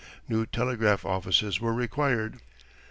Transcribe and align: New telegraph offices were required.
New 0.27 0.47
telegraph 0.47 1.05
offices 1.05 1.59
were 1.61 1.75
required. 1.75 2.39